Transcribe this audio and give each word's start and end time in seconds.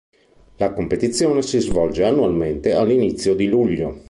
La 0.57 0.73
competizione 0.73 1.43
si 1.43 1.59
svolge 1.59 2.03
annualmente 2.03 2.73
all'inizio 2.73 3.35
di 3.35 3.45
luglio. 3.47 3.99